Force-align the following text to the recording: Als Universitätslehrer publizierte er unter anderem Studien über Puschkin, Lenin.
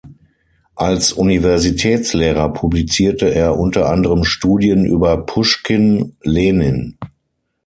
Als 0.77 1.13
Universitätslehrer 1.13 2.51
publizierte 2.53 3.27
er 3.35 3.59
unter 3.59 3.87
anderem 3.91 4.23
Studien 4.23 4.83
über 4.83 5.27
Puschkin, 5.27 6.15
Lenin. 6.23 6.97